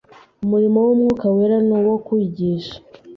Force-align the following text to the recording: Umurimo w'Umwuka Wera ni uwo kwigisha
Umurimo 0.43 0.77
w'Umwuka 0.85 1.25
Wera 1.35 1.57
ni 1.67 1.73
uwo 1.79 1.95
kwigisha 2.05 2.75